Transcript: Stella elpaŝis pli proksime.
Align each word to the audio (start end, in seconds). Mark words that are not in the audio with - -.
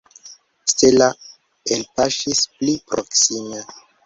Stella 0.71 1.09
elpaŝis 1.75 2.43
pli 2.57 2.75
proksime. 2.89 3.63